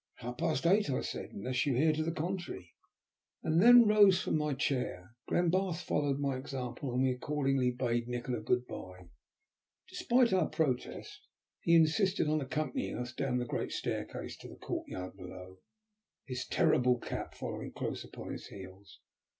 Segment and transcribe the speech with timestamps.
[0.17, 2.71] "At half past eight," I said, "unless you hear to the contrary,"
[3.43, 5.13] and then rose from my chair.
[5.29, 9.09] Glenbarth followed my example, and we accordingly bade Nikola good bye.
[9.87, 11.27] Despite our protest,
[11.59, 15.59] he insisted on accompanying us down the great staircase to the courtyard below,
[16.25, 19.01] his terrible cat following close upon his heels.